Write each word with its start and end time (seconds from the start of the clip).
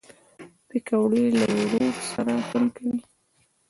پکورې 0.67 1.23
له 1.39 1.45
ورور 1.59 1.95
سره 2.11 2.33
خوند 2.47 2.69
کوي 2.75 2.97